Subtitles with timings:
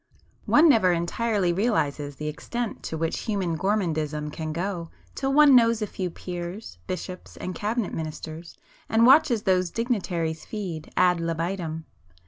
[0.47, 5.83] One never entirely realises the extent to which human gourmandism can go till one knows
[5.83, 8.57] a few peers, bishops and cabinet ministers,
[8.89, 11.85] and watches those dignitaries feed ad libitum.